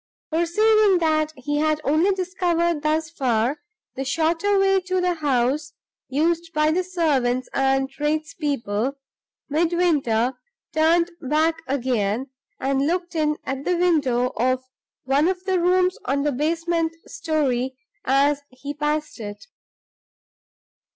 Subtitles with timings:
[0.31, 3.59] Perceiving that he had only discovered thus far
[3.95, 5.73] the shorter way to the house,
[6.09, 8.93] used by the servants and trades people,
[9.47, 10.39] Midwinter
[10.73, 14.63] turned back again, and looked in at the window of
[15.03, 19.45] one of the rooms on the basement story as he passed it.